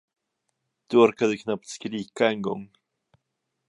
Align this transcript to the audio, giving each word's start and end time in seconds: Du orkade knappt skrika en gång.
Du 0.87 0.97
orkade 0.99 1.37
knappt 1.37 1.67
skrika 1.67 2.27
en 2.29 2.41
gång. 2.41 2.71